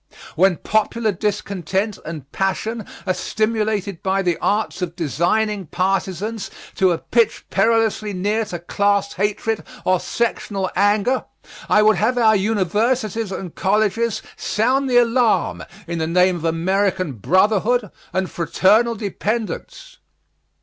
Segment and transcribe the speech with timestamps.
[0.35, 6.97] When popular discontent and passion are stimulated by the arts of designing partisans to a
[6.97, 11.25] pitch perilously near to class hatred or sectional anger,
[11.69, 17.11] I would have our universities and colleges sound the alarm in the name of American
[17.13, 19.97] brotherhood and fraternal dependence.